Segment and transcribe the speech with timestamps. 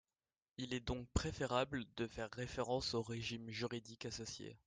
[0.57, 4.57] Il est donc préférable de faire référence au régime juridique associé.